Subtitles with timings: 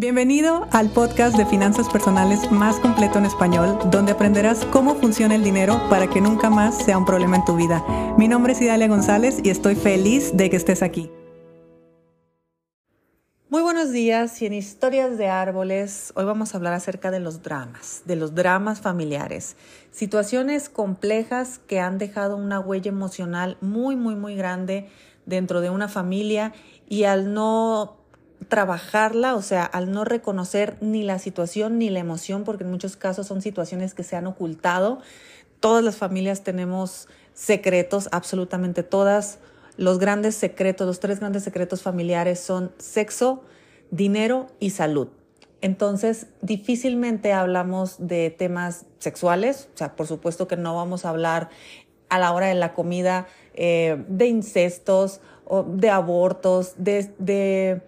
[0.00, 5.44] Bienvenido al podcast de finanzas personales más completo en español, donde aprenderás cómo funciona el
[5.44, 7.84] dinero para que nunca más sea un problema en tu vida.
[8.16, 11.10] Mi nombre es Idalia González y estoy feliz de que estés aquí.
[13.50, 17.42] Muy buenos días y en Historias de Árboles hoy vamos a hablar acerca de los
[17.42, 19.54] dramas, de los dramas familiares,
[19.90, 24.88] situaciones complejas que han dejado una huella emocional muy, muy, muy grande
[25.26, 26.54] dentro de una familia
[26.88, 27.99] y al no
[28.50, 32.96] trabajarla, o sea, al no reconocer ni la situación ni la emoción, porque en muchos
[32.96, 35.00] casos son situaciones que se han ocultado.
[35.60, 39.38] Todas las familias tenemos secretos, absolutamente todas
[39.78, 43.44] los grandes secretos, los tres grandes secretos familiares son sexo,
[43.90, 45.08] dinero y salud.
[45.62, 51.50] Entonces, difícilmente hablamos de temas sexuales, o sea, por supuesto que no vamos a hablar
[52.08, 57.82] a la hora de la comida eh, de incestos o de abortos, de, de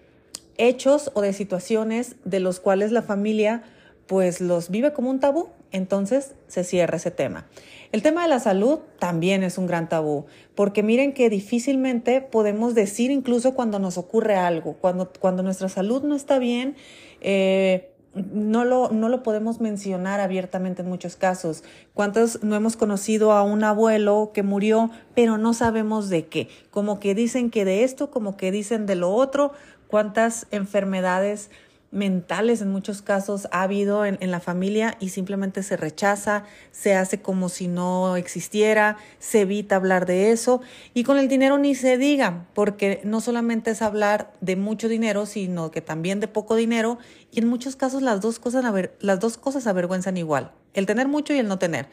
[0.69, 3.63] hechos o de situaciones de los cuales la familia
[4.07, 7.47] pues los vive como un tabú, entonces se cierra ese tema.
[7.93, 12.75] El tema de la salud también es un gran tabú, porque miren que difícilmente podemos
[12.75, 16.77] decir incluso cuando nos ocurre algo, cuando, cuando nuestra salud no está bien,
[17.21, 21.65] eh, no lo, no lo podemos mencionar abiertamente en muchos casos.
[21.95, 26.49] ¿Cuántos no hemos conocido a un abuelo que murió, pero no sabemos de qué?
[26.71, 29.53] Como que dicen que de esto, como que dicen de lo otro.
[29.93, 31.51] ¿Cuántas enfermedades
[31.91, 37.21] mentales en muchos casos ha habido en, la familia y simplemente se rechaza, se hace
[37.21, 40.63] como si no existiera, se evita hablar de eso
[40.95, 45.27] y con el dinero ni se diga, porque no solamente es hablar de mucho dinero,
[45.27, 46.97] sino que también de poco dinero
[47.31, 48.65] y en muchos casos las dos cosas,
[49.01, 51.91] las dos cosas avergüenzan igual, el tener mucho y el no tener.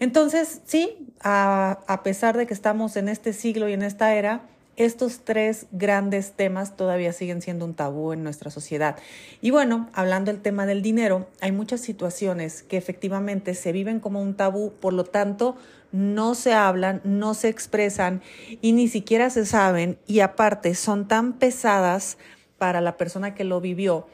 [0.00, 4.40] Entonces, sí, a pesar de que estamos en este siglo y en esta era,
[4.76, 8.96] estos tres grandes temas todavía siguen siendo un tabú en nuestra sociedad.
[9.40, 14.20] Y bueno, hablando del tema del dinero, hay muchas situaciones que efectivamente se viven como
[14.20, 15.56] un tabú, por lo tanto,
[15.92, 18.20] no se hablan, no se expresan
[18.60, 22.18] y ni siquiera se saben y aparte son tan pesadas
[22.58, 24.06] para la persona que lo vivió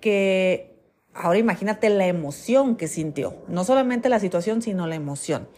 [0.00, 0.74] que
[1.14, 5.48] ahora imagínate la emoción que sintió, no solamente la situación, sino la emoción.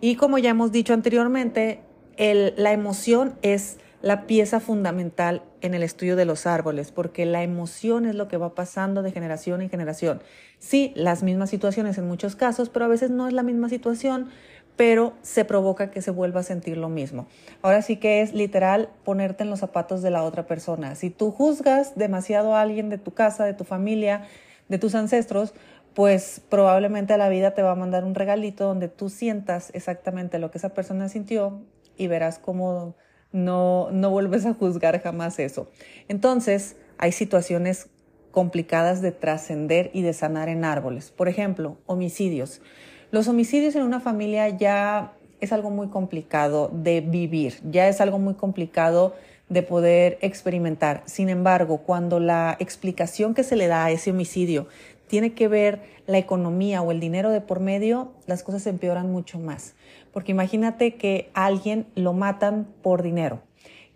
[0.00, 1.80] Y como ya hemos dicho anteriormente,
[2.18, 8.04] la emoción es la pieza fundamental en el estudio de los árboles, porque la emoción
[8.04, 10.20] es lo que va pasando de generación en generación.
[10.58, 14.28] Sí, las mismas situaciones en muchos casos, pero a veces no es la misma situación,
[14.76, 17.28] pero se provoca que se vuelva a sentir lo mismo.
[17.62, 20.96] Ahora sí que es literal ponerte en los zapatos de la otra persona.
[20.96, 24.26] Si tú juzgas demasiado a alguien de tu casa, de tu familia,
[24.68, 25.54] de tus ancestros,
[25.94, 30.38] pues probablemente a la vida te va a mandar un regalito donde tú sientas exactamente
[30.38, 31.62] lo que esa persona sintió
[31.96, 32.96] y verás cómo
[33.34, 35.68] no, no vuelves a juzgar jamás eso.
[36.08, 37.88] Entonces, hay situaciones
[38.30, 41.10] complicadas de trascender y de sanar en árboles.
[41.10, 42.62] Por ejemplo, homicidios.
[43.10, 48.18] Los homicidios en una familia ya es algo muy complicado de vivir, ya es algo
[48.18, 49.14] muy complicado
[49.48, 51.02] de poder experimentar.
[51.04, 54.68] Sin embargo, cuando la explicación que se le da a ese homicidio
[55.14, 59.38] tiene que ver la economía o el dinero de por medio, las cosas empeoran mucho
[59.38, 59.76] más.
[60.12, 63.40] Porque imagínate que alguien lo matan por dinero,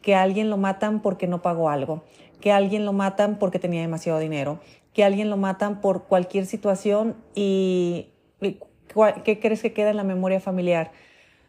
[0.00, 2.04] que alguien lo matan porque no pagó algo,
[2.40, 4.60] que alguien lo matan porque tenía demasiado dinero,
[4.92, 8.10] que alguien lo matan por cualquier situación y,
[9.24, 10.92] ¿qué crees que queda en la memoria familiar?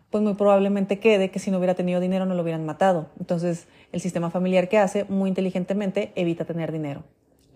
[0.10, 3.12] Pues muy probablemente quede que si no hubiera tenido dinero no lo hubieran matado.
[3.20, 7.04] Entonces, el sistema familiar que hace muy inteligentemente evita tener dinero.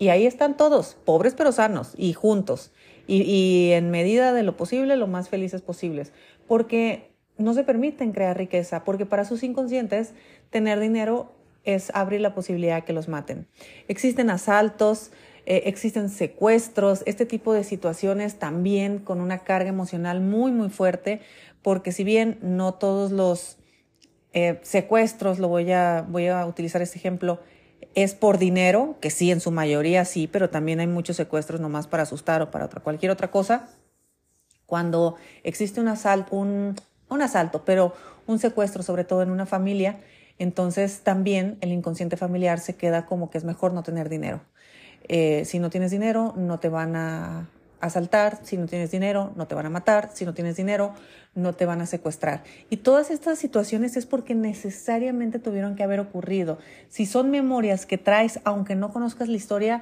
[0.04, 2.74] Y ahí están todos, pobres pero sanos y juntos.
[3.08, 6.12] Y, en medida de lo posible, lo más felices posibles.
[6.46, 10.12] Porque no se permiten crear riqueza, porque para sus inconscientes
[10.50, 11.32] tener dinero
[11.64, 13.48] es abrir la posibilidad de que los maten.
[13.88, 15.12] Existen asaltos,
[15.46, 21.22] eh, existen secuestros, este tipo de situaciones también con una carga emocional muy, muy fuerte,
[21.62, 23.58] porque si bien no todos los
[24.34, 27.40] eh, secuestros, lo voy a, voy a utilizar este ejemplo,
[27.96, 31.88] es por dinero, que sí, en su mayoría sí, pero también hay muchos secuestros nomás
[31.88, 33.70] para asustar o para otra, cualquier otra cosa.
[34.66, 36.76] Cuando existe un asalto, un,
[37.22, 37.94] asalto, pero
[38.26, 40.00] un secuestro, sobre todo en una familia,
[40.40, 44.42] entonces también el inconsciente familiar se queda como que es mejor no tener dinero.
[45.08, 47.50] Eh, si no tienes dinero, no te van a
[47.86, 50.94] asaltar, si no tienes dinero, no te van a matar, si no tienes dinero,
[51.36, 52.44] no te van a secuestrar.
[52.70, 56.58] Y todas estas situaciones es porque necesariamente tuvieron que haber ocurrido.
[56.90, 59.82] Si son memorias que traes, aunque no conozcas la historia,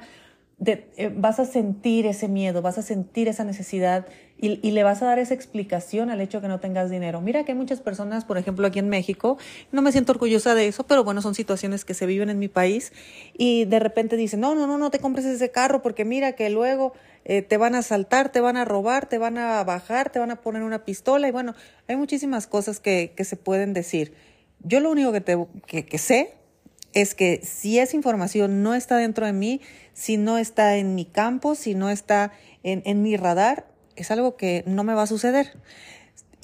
[0.64, 4.06] eh, vas a sentir ese miedo, vas a sentir esa necesidad
[4.38, 7.20] y, le vas a dar esa explicación al hecho que no tengas dinero.
[7.20, 9.38] Mira que hay muchas personas, por ejemplo, aquí en México,
[9.70, 12.48] no me siento orgullosa de eso, pero bueno, son situaciones que se viven en mi
[12.48, 12.92] país
[13.34, 16.50] y de repente dicen, no, no, no, no te compres ese carro porque mira que
[16.50, 16.92] luego
[17.24, 20.30] eh, te van a asaltar, te van a robar, te van a bajar, te van
[20.30, 21.54] a poner una pistola y bueno,
[21.88, 24.14] hay muchísimas cosas que, que se pueden decir.
[24.60, 25.36] Yo lo único que, te,
[25.66, 26.34] que, que sé
[26.92, 29.60] es que si esa información no está dentro de mí,
[29.94, 32.32] si no está en mi campo, si no está
[32.62, 33.66] en, en mi radar,
[33.96, 35.52] es algo que no me va a suceder.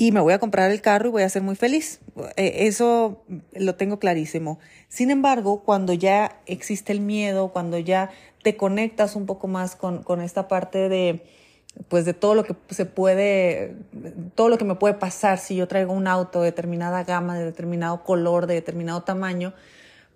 [0.00, 1.98] Y me voy a comprar el carro y voy a ser muy feliz.
[2.36, 4.60] E, eso lo tengo clarísimo.
[4.88, 8.10] Sin embargo, cuando ya existe el miedo, cuando ya
[8.44, 11.24] te conectas un poco más con, con esta parte de,
[11.88, 13.74] pues de todo lo que se puede,
[14.36, 17.44] todo lo que me puede pasar si yo traigo un auto de determinada gama, de
[17.44, 19.52] determinado color, de determinado tamaño,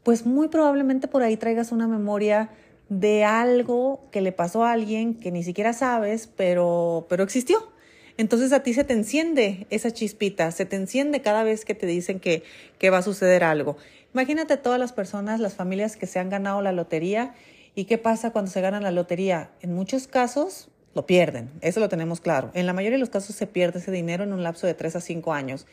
[0.05, 2.51] pues muy probablemente por ahí traigas una memoria
[2.89, 7.72] de algo que le pasó a alguien que ni siquiera sabes, pero, pero existió.
[8.17, 11.87] Entonces a ti se te enciende esa chispita, se te enciende cada vez que te
[11.87, 12.43] dicen que,
[12.79, 13.77] que va a suceder algo.
[14.15, 17.35] Imagínate todas las personas, las familias que se han ganado la lotería
[17.75, 19.51] y qué pasa cuando se ganan la lotería.
[19.63, 22.51] En muchos casos lo pierden, eso lo tenemos claro.
[22.55, 24.97] En la mayoría de los casos se pierde ese dinero en un lapso de 3
[24.97, 25.67] a 5 años.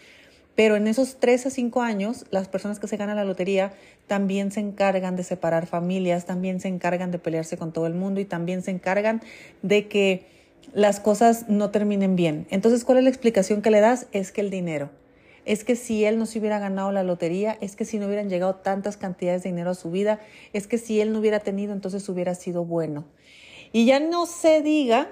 [0.59, 3.71] Pero en esos tres a cinco años, las personas que se ganan la lotería
[4.07, 8.19] también se encargan de separar familias, también se encargan de pelearse con todo el mundo
[8.19, 9.21] y también se encargan
[9.61, 10.25] de que
[10.73, 12.47] las cosas no terminen bien.
[12.49, 14.07] Entonces, ¿cuál es la explicación que le das?
[14.11, 14.89] Es que el dinero.
[15.45, 18.29] Es que si él no se hubiera ganado la lotería, es que si no hubieran
[18.29, 20.19] llegado tantas cantidades de dinero a su vida,
[20.53, 23.05] es que si él no hubiera tenido, entonces hubiera sido bueno.
[23.71, 25.09] Y ya no se diga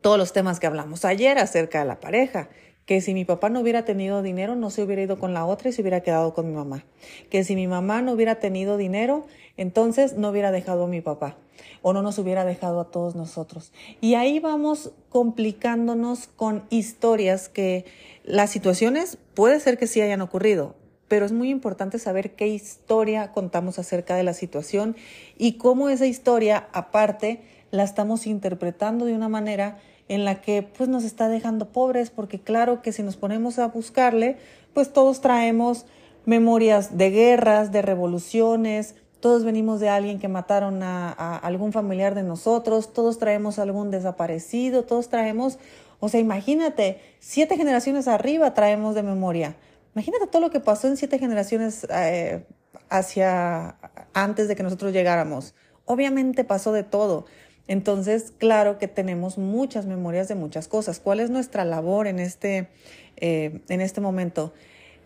[0.00, 2.48] todos los temas que hablamos ayer acerca de la pareja
[2.86, 5.68] que si mi papá no hubiera tenido dinero, no se hubiera ido con la otra
[5.68, 6.84] y se hubiera quedado con mi mamá.
[7.30, 11.36] Que si mi mamá no hubiera tenido dinero, entonces no hubiera dejado a mi papá
[11.82, 13.72] o no nos hubiera dejado a todos nosotros.
[14.00, 17.84] Y ahí vamos complicándonos con historias que
[18.24, 20.76] las situaciones puede ser que sí hayan ocurrido,
[21.08, 24.96] pero es muy importante saber qué historia contamos acerca de la situación
[25.36, 29.78] y cómo esa historia, aparte, la estamos interpretando de una manera
[30.08, 33.68] en la que pues nos está dejando pobres, porque claro que si nos ponemos a
[33.68, 34.36] buscarle,
[34.72, 35.86] pues todos traemos
[36.24, 42.22] memorias de guerras, de revoluciones, todos venimos de alguien que mataron a, algún familiar de
[42.22, 45.58] nosotros, todos traemos algún desaparecido, todos traemos,
[46.00, 49.56] o sea, imagínate, siete generaciones arriba traemos de memoria.
[49.94, 52.44] Imagínate todo lo que pasó en siete generaciones eh,
[52.90, 53.76] hacia
[54.12, 55.54] antes de que nosotros llegáramos.
[55.86, 57.24] Obviamente pasó de todo.
[57.68, 61.00] Entonces, claro que tenemos muchas memorias de muchas cosas.
[61.00, 62.68] ¿Cuál es nuestra labor en este,
[63.16, 64.52] eh, en este momento?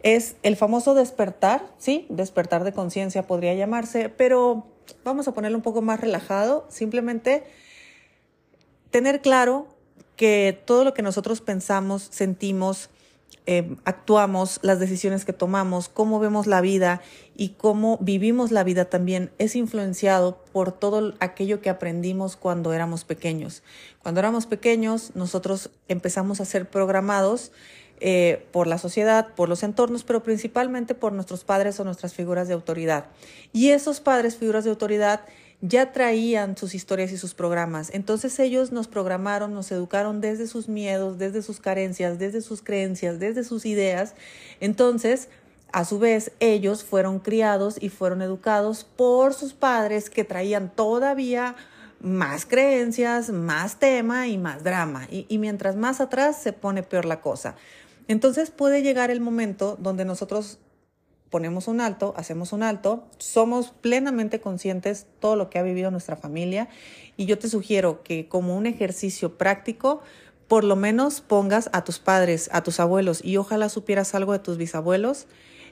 [0.03, 2.07] Es el famoso despertar, ¿sí?
[2.09, 4.67] Despertar de conciencia podría llamarse, pero
[5.05, 6.67] vamos a ponerlo un poco más relajado.
[6.69, 7.45] Simplemente
[8.91, 9.69] tener claro
[10.17, 12.91] que todo lo que nosotros pensamos, sentimos,
[13.47, 17.01] eh, actuamos, las decisiones que tomamos, cómo vemos la vida
[17.37, 23.05] y cómo vivimos la vida también es influenciado por todo aquello que aprendimos cuando éramos
[23.05, 23.63] pequeños.
[24.03, 27.51] Cuando éramos pequeños, nosotros empezamos a ser programados
[28.03, 32.49] eh, por la sociedad, por los entornos, pero principalmente por nuestros padres o nuestras figuras
[32.49, 33.07] de autoridad.
[33.53, 35.23] Y esos padres, figuras de autoridad,
[35.63, 37.91] ya traían sus historias y sus programas.
[37.93, 43.19] Entonces ellos nos programaron, nos educaron desde sus miedos, desde sus carencias, desde sus creencias,
[43.19, 44.15] desde sus ideas.
[44.61, 45.29] Entonces,
[45.73, 51.55] a su vez, ellos fueron criados y fueron educados por sus padres que traían todavía
[52.01, 55.07] más creencias, más tema y más drama.
[55.11, 57.55] Y, mientras más atrás se pone peor la cosa.
[58.09, 60.59] Entonces puede llegar el momento donde nosotros
[61.31, 66.17] ponemos un alto, hacemos un alto, somos plenamente conscientes todo lo que ha vivido nuestra
[66.17, 66.69] familia
[67.17, 70.03] y yo te sugiero que como un ejercicio práctico,
[70.49, 74.41] por lo menos pongas a tus padres, a tus abuelos y ojalá supieras algo de
[74.41, 75.29] tus bisabuelos,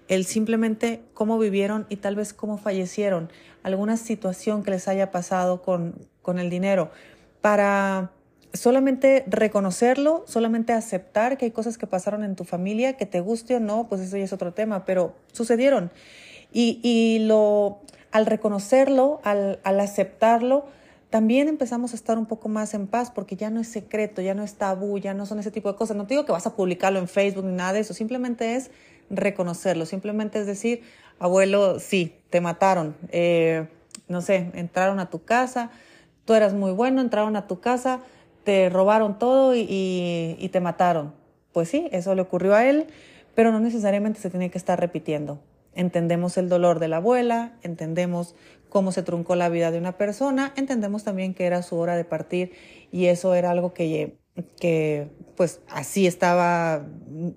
[0.06, 3.30] el simplemente cómo vivieron y tal vez cómo fallecieron,
[3.64, 6.90] alguna situación que les haya pasado con, con el dinero,
[7.40, 8.12] para
[8.52, 13.56] solamente reconocerlo, solamente aceptar que hay cosas que pasaron en tu familia, que te guste
[13.56, 15.90] o no, pues eso ya es otro tema, pero sucedieron.
[16.52, 20.66] Y, y lo, al reconocerlo, al, al aceptarlo,
[21.10, 24.34] también empezamos a estar un poco más en paz porque ya no es secreto, ya
[24.34, 25.96] no es tabú, ya no son ese tipo de cosas.
[25.96, 28.70] No te digo que vas a publicarlo en Facebook ni nada de eso, simplemente es
[29.10, 30.82] reconocerlo, simplemente es decir,
[31.18, 33.68] abuelo, sí, te mataron, eh,
[34.06, 35.70] no sé, entraron a tu casa,
[36.24, 38.00] tú eras muy bueno, entraron a tu casa,
[38.44, 41.14] te robaron todo y, te mataron.
[41.52, 42.86] Pues sí, eso le ocurrió a él,
[43.34, 45.40] pero no necesariamente se tiene que estar repitiendo.
[45.74, 48.34] Entendemos el dolor de la abuela, entendemos
[48.68, 52.04] cómo se truncó la vida de una persona, entendemos también que era su hora de
[52.04, 52.52] partir
[52.90, 54.18] y eso era algo que,
[54.60, 56.84] que pues así estaba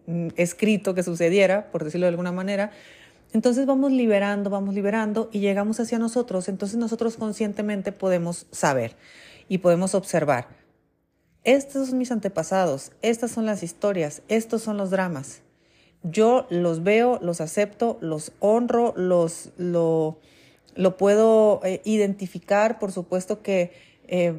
[0.07, 2.71] mm, escrito que sucediera, por decirlo de alguna manera.
[3.33, 6.49] Entonces vamos liberando, vamos liberando y llegamos hacia nosotros.
[6.49, 8.95] Entonces nosotros conscientemente podemos saber
[9.47, 10.60] y podemos observar.
[11.43, 15.41] Estos son mis antepasados, estas son las historias, estos son los dramas.
[16.03, 20.17] Yo los veo, los acepto, los honro, los, lo,
[20.97, 23.71] puedo eh, identificar, por supuesto que
[24.07, 24.35] eh,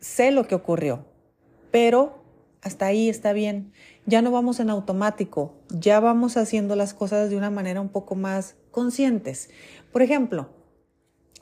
[0.00, 1.04] sé lo que ocurrió,
[1.70, 2.22] pero
[2.62, 3.72] hasta ahí está bien.
[4.04, 8.16] Ya no vamos en automático, ya vamos haciendo las cosas de una manera un poco
[8.16, 9.50] más conscientes.
[9.92, 10.48] Por ejemplo,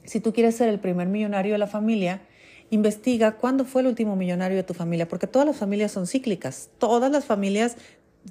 [0.03, 2.21] si tú quieres ser el primer millonario de la familia,
[2.69, 6.69] investiga cuándo fue el último millonario de tu familia, porque todas las familias son cíclicas,
[6.77, 7.77] todas las familias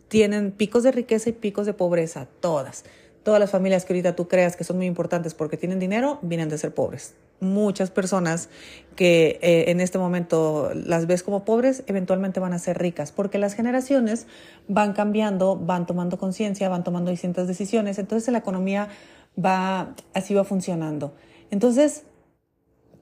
[0.08, 2.84] tienen picos de riqueza y picos de pobreza, todas.
[3.22, 6.48] Todas las familias que ahorita tú creas que son muy importantes porque tienen dinero, vienen
[6.48, 7.14] de ser pobres.
[7.40, 8.48] Muchas personas
[8.94, 13.38] que eh, en este momento las ves como pobres, eventualmente van a ser ricas, porque
[13.38, 14.28] las generaciones
[14.68, 18.88] van cambiando, van tomando conciencia, van tomando distintas decisiones, entonces la economía
[19.36, 21.12] va, así va funcionando.
[21.50, 22.04] Entonces,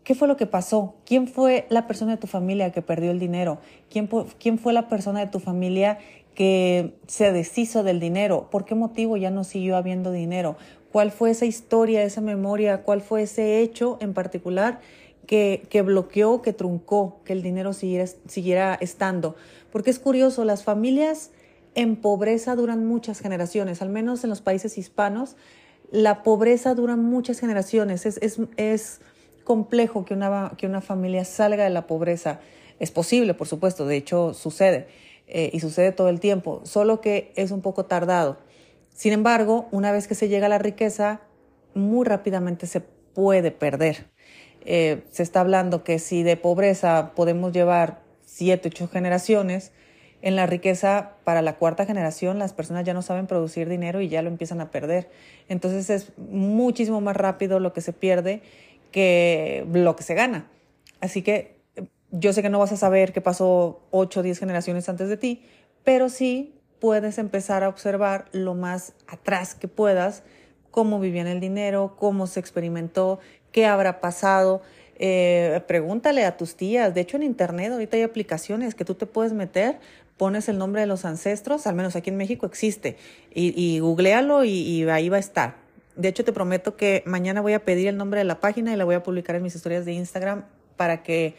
[0.05, 0.95] ¿Qué fue lo que pasó?
[1.07, 3.59] ¿Quién fue la persona de tu familia que perdió el dinero?
[3.91, 4.09] ¿Quién,
[4.39, 5.99] ¿Quién, fue la persona de tu familia
[6.35, 8.49] que se deshizo del dinero?
[8.51, 10.57] ¿Por qué motivo ya no siguió habiendo dinero?
[10.93, 12.83] ¿Cuál fue esa historia, esa memoria?
[12.83, 14.81] ¿Cuál fue ese hecho en particular
[15.27, 19.37] que, que bloqueó, que truncó que el dinero siguiera, siguiera estando?
[19.73, 21.31] Porque es curioso, las familias
[21.75, 25.37] en pobreza duran muchas generaciones, al menos en los países hispanos,
[25.91, 28.05] la pobreza dura muchas generaciones.
[28.05, 29.01] Es, es, es
[29.45, 32.41] complejo que una, que una familia salga de la pobreza.
[32.81, 34.89] Es posible, por supuesto, de hecho sucede
[35.29, 38.39] eh, y sucede todo el tiempo, solo que es un poco tardado.
[38.93, 41.21] Sin embargo, una vez que se llega a la riqueza,
[41.75, 44.07] muy rápidamente se puede perder.
[44.65, 49.73] Eh, se está hablando que si de pobreza podemos llevar siete, ocho generaciones,
[50.25, 54.09] en la riqueza para la cuarta generación las personas ya no saben producir dinero y
[54.09, 55.11] ya lo empiezan a perder.
[55.51, 58.41] Entonces es muchísimo más rápido lo que se pierde
[58.95, 60.47] que lo que se gana.
[61.01, 61.59] Así que
[62.13, 65.17] yo sé que no vas a saber qué pasó 8 o 10 generaciones antes de
[65.17, 65.43] ti,
[65.83, 70.23] pero sí puedes empezar a observar lo más atrás que puedas,
[70.71, 73.19] cómo vivían el dinero, cómo se experimentó,
[73.51, 74.63] qué habrá pasado.
[75.01, 76.95] Eh, pregúntale a tus tías.
[76.95, 79.81] De hecho, en Internet ahorita hay aplicaciones que tú te puedes meter,
[80.17, 82.97] pones el nombre de los ancestros, al menos aquí en México existe,
[83.35, 85.64] y, y googlealo y ahí va a estar.
[85.97, 88.77] De hecho, te prometo que mañana voy a pedir el nombre de la página y
[88.77, 90.45] la voy a publicar en mis historias de Instagram
[90.77, 91.37] para que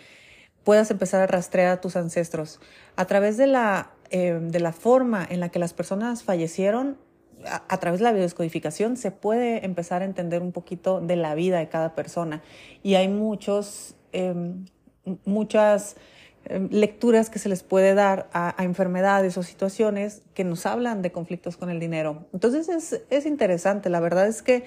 [0.63, 2.59] puedas empezar a rastrear a tus ancestros.
[2.95, 6.97] A través de la, eh, de la forma en la que las personas fallecieron,
[7.45, 11.59] a, través de la biodescodificación se puede empezar a entender un poquito de la vida
[11.59, 12.41] de cada persona.
[12.81, 14.65] Y hay muchos, em,
[15.25, 15.97] muchas
[16.49, 21.57] lecturas que se les puede dar a, enfermedades o situaciones que nos hablan de conflictos
[21.57, 22.27] con el dinero.
[22.33, 24.65] Entonces es, es interesante, la verdad es que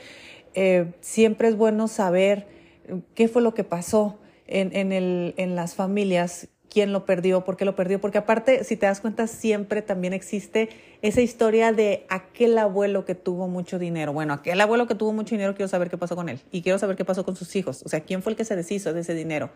[0.55, 2.47] eh, siempre es bueno saber
[2.87, 7.45] eh, qué fue lo que pasó en, en, el, en las familias, quién lo perdió,
[7.45, 10.69] por qué lo perdió, porque aparte, si te das cuenta, siempre también existe
[11.01, 14.13] esa historia de aquel abuelo que tuvo mucho dinero.
[14.13, 16.79] Bueno, aquel abuelo que tuvo mucho dinero, quiero saber qué pasó con él y quiero
[16.79, 19.01] saber qué pasó con sus hijos, o sea, quién fue el que se deshizo de
[19.01, 19.51] ese dinero.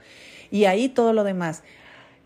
[0.50, 1.62] Y ahí todo lo demás.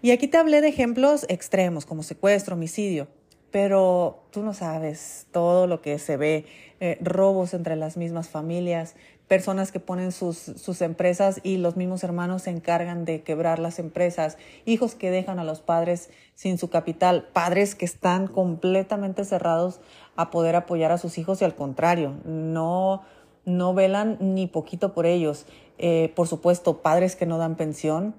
[0.03, 3.09] Y aquí te hablé de ejemplos extremos como secuestro, homicidio,
[3.50, 6.45] pero tú no sabes todo lo que se ve,
[6.81, 8.95] eh, robos entre las mismas familias,
[9.29, 13.79] personas que ponen sus, sus empresas y los mismos hermanos se encargan de quebrar las
[13.79, 14.37] empresas,
[14.67, 19.81] hijos que dejan a los padres sin su capital, padres que están completamente cerrados
[20.15, 23.03] a poder apoyar a sus hijos y al contrario, no,
[23.45, 25.47] no velan ni poquito por ellos.
[25.79, 28.15] Eh, por supuesto, padres que no dan pensión,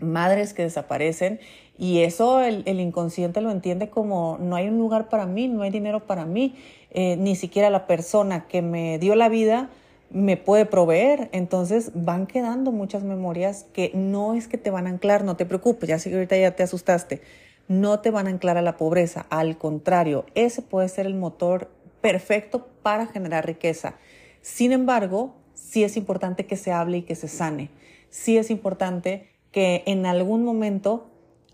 [0.00, 1.40] madres que desaparecen
[1.78, 5.70] y eso el, inconsciente lo entiende como no hay un lugar para mí, no hay
[5.70, 6.54] dinero para mí,
[6.90, 9.70] eh, ni siquiera la persona que me dio la vida
[10.10, 11.28] me puede proveer.
[11.32, 15.46] Entonces van quedando muchas memorias que no es que te van a anclar, no te
[15.46, 17.22] preocupes, ya sé que ahorita ya te asustaste,
[17.68, 21.70] no te van a anclar a la pobreza, al contrario, ese puede ser el motor
[22.00, 23.94] perfecto para generar riqueza.
[24.42, 27.70] Sin embargo, sí es importante que se hable y que se sane.
[28.10, 31.06] Sí es importante que en algún momento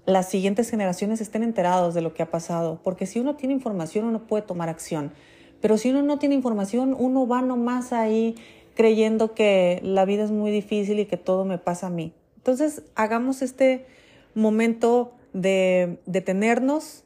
[0.06, 4.06] las siguientes generaciones estén enterados de lo que ha pasado, porque si uno tiene información
[4.06, 5.12] uno puede tomar acción,
[5.60, 8.36] pero si uno no tiene información uno va nomás ahí
[8.74, 12.14] creyendo que la vida es muy difícil y que todo me pasa a mí.
[12.36, 13.84] Entonces hagamos este
[14.34, 17.04] momento de detenernos,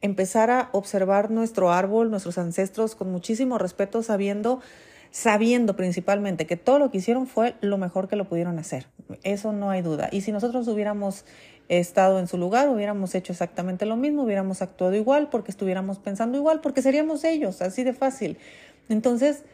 [0.00, 4.60] empezar a observar nuestro árbol, nuestros ancestros con muchísimo respeto, sabiendo
[5.10, 8.86] sabiendo principalmente que todo lo que hicieron fue lo mejor que lo pudieron hacer.
[9.22, 10.08] Eso no hay duda.
[10.12, 11.24] Y si nosotros hubiéramos
[11.68, 16.36] estado en su lugar, hubiéramos hecho exactamente lo mismo, hubiéramos actuado igual porque estuviéramos pensando
[16.36, 18.38] igual, porque seríamos ellos, así de fácil.
[18.88, 19.44] Entonces,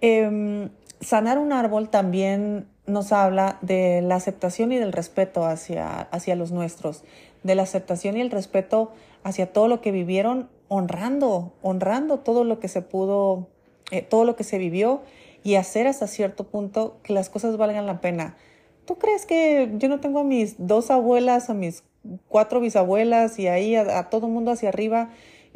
[0.00, 6.34] em, sanar un árbol también nos habla de la aceptación y del respeto hacia, hacia
[6.34, 7.04] los nuestros,
[7.44, 8.92] de la aceptación y el respeto
[9.22, 13.48] hacia todo lo que vivieron, honrando, honrando todo lo que se pudo,
[13.90, 15.02] eh, todo lo que se vivió
[15.42, 18.36] y hacer hasta cierto punto que las cosas valgan la pena.
[18.84, 21.84] ¿Tú crees que yo no tengo a mis dos abuelas, a mis
[22.28, 25.10] cuatro bisabuelas y ahí a, a todo mundo hacia arriba?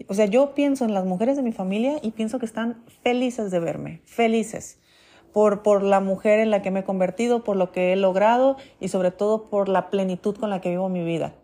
[0.09, 3.51] O sea, yo pienso en las mujeres de mi familia y pienso que están felices
[3.51, 4.79] de verme, felices
[5.37, 8.57] por, por la mujer en la que me he convertido, por lo que he logrado
[8.81, 11.35] y sobre todo por la plenitud con la que vivo mi vida.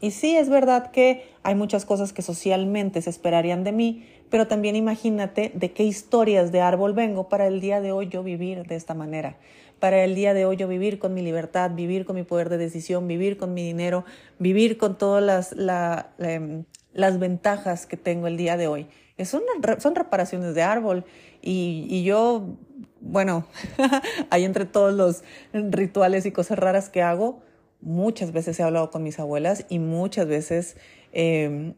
[0.00, 4.46] Y sí, es verdad que hay muchas cosas que socialmente se esperarían de mí, pero
[4.46, 8.66] también imagínate de qué historias de árbol vengo para el día de hoy yo vivir
[8.66, 9.36] de esta manera,
[9.80, 12.58] para el día de hoy yo vivir con mi libertad, vivir con mi poder de
[12.58, 14.04] decisión, vivir con mi dinero,
[14.38, 18.86] vivir con todas las, em, las ventajas que tengo el día de hoy.
[19.24, 19.42] Son,
[19.78, 21.04] son reparaciones de árbol
[21.42, 22.56] y, y yo,
[23.00, 23.46] bueno,
[24.30, 25.22] ahí entre todos los
[25.52, 27.42] rituales y cosas raras que hago,
[27.80, 30.76] muchas veces he hablado con mis abuelas y muchas veces
[31.12, 31.74] em,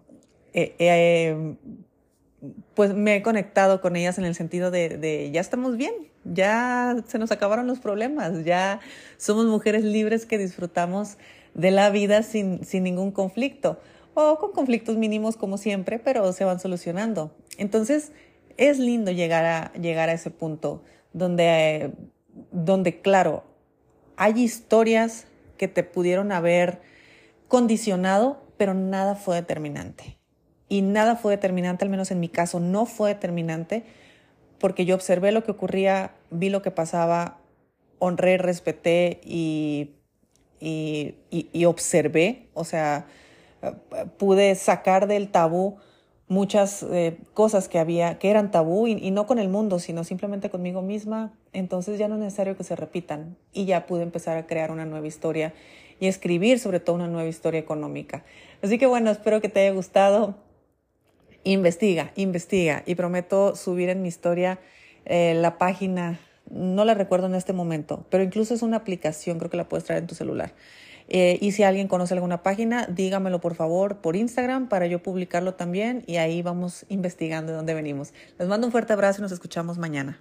[2.74, 5.92] pues me he conectado con ellas en el sentido de, de, ya estamos bien,
[6.24, 8.80] ya se nos acabaron los problemas, ya
[9.16, 11.18] somos mujeres libres que disfrutamos
[11.54, 13.78] de la vida sin, sin ningún conflicto
[14.14, 17.34] o con conflictos mínimos como siempre, pero se van solucionando.
[17.58, 18.12] Entonces,
[18.56, 20.82] es lindo llegar a, llegar a ese punto
[21.12, 21.92] donde,
[22.50, 23.44] donde, claro,
[24.16, 26.80] hay historias que te pudieron haber
[27.48, 30.18] condicionado, pero nada fue determinante.
[30.72, 33.82] Y nada fue determinante, al menos en mi caso, no fue determinante,
[34.58, 37.36] porque yo observé lo que ocurría, vi lo que pasaba,
[37.98, 39.90] honré, respeté y,
[40.58, 43.04] y, y observé, o sea,
[44.16, 45.76] pude sacar del tabú
[46.26, 50.48] muchas eh, cosas que había, que eran tabú y, no con el mundo, sino simplemente
[50.48, 51.34] conmigo misma.
[51.52, 54.86] Entonces ya no es necesario que se repitan y ya pude empezar a crear una
[54.86, 55.52] nueva historia
[56.00, 58.24] y escribir sobre todo una nueva historia económica.
[58.62, 60.36] Así que bueno, espero que te haya gustado.
[61.44, 64.60] Investiga, investiga y prometo subir en mi historia
[65.04, 69.50] eh, la página, no la recuerdo en este momento, pero incluso es una aplicación, creo
[69.50, 70.54] que la puedes traer en tu celular.
[71.08, 75.54] Eh, y si alguien conoce alguna página, dígamelo por favor por Instagram para yo publicarlo
[75.54, 78.14] también y ahí vamos investigando de dónde venimos.
[78.38, 80.20] Les mando un fuerte abrazo y nos escuchamos mañana.